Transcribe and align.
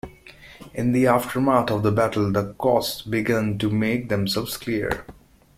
In 0.73 0.93
the 0.93 1.05
aftermath 1.05 1.69
of 1.69 1.83
the 1.83 1.91
battle, 1.91 2.31
the 2.31 2.55
costs 2.57 3.03
began 3.03 3.59
to 3.59 3.69
make 3.69 4.09
themselves 4.09 4.57
clear. 4.57 5.05